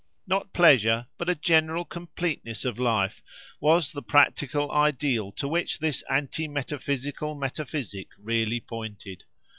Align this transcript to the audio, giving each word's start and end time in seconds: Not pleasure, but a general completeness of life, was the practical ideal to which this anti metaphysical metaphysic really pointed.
Not 0.25 0.51
pleasure, 0.51 1.05
but 1.19 1.29
a 1.29 1.35
general 1.35 1.85
completeness 1.85 2.65
of 2.65 2.79
life, 2.79 3.21
was 3.59 3.91
the 3.91 4.01
practical 4.01 4.71
ideal 4.71 5.31
to 5.33 5.47
which 5.47 5.77
this 5.77 6.01
anti 6.09 6.47
metaphysical 6.47 7.35
metaphysic 7.35 8.07
really 8.17 8.59
pointed. 8.61 9.25